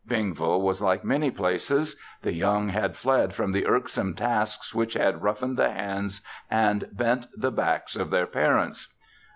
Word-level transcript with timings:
Bingville 0.09 0.61
was 0.63 0.81
like 0.81 1.05
many 1.05 1.29
places. 1.29 1.95
The 2.23 2.33
young 2.33 2.69
had 2.69 2.95
fled 2.97 3.35
from 3.35 3.51
the 3.51 3.67
irksome 3.67 4.15
tasks 4.15 4.73
which 4.73 4.95
had 4.95 5.21
roughened 5.21 5.57
the 5.59 5.69
hands 5.69 6.21
and 6.49 6.87
bent 6.91 7.27
the 7.39 7.51
backs 7.51 7.95
of 7.95 8.09
their 8.09 8.25
parents. 8.25 8.91